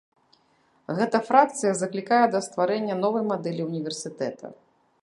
[0.99, 4.57] Гэта фракцыя заклікае да стварэння новай мадэлі універсітэта.